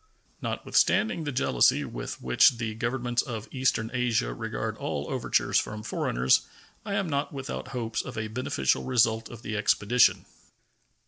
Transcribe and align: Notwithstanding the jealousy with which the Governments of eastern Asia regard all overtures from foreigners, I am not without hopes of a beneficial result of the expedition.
Notwithstanding 0.41 1.25
the 1.25 1.31
jealousy 1.31 1.85
with 1.85 2.19
which 2.23 2.57
the 2.57 2.73
Governments 2.73 3.21
of 3.21 3.47
eastern 3.51 3.91
Asia 3.93 4.33
regard 4.33 4.75
all 4.77 5.07
overtures 5.11 5.59
from 5.59 5.83
foreigners, 5.83 6.41
I 6.83 6.95
am 6.95 7.07
not 7.07 7.31
without 7.31 7.67
hopes 7.67 8.01
of 8.01 8.17
a 8.17 8.27
beneficial 8.27 8.81
result 8.83 9.29
of 9.29 9.43
the 9.43 9.55
expedition. 9.55 10.25